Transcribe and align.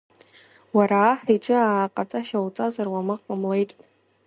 Уара 0.75 0.99
аҳ 1.09 1.19
иҿы 1.35 1.55
аа-ҟаҵашьа 1.65 2.45
уҵазар, 2.45 2.87
уамак 2.93 3.21
ҟамлеит. 3.27 3.71